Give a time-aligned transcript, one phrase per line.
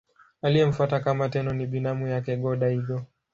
[0.41, 3.01] Aliyemfuata kama Tenno ni binamu yake Go-Daigo.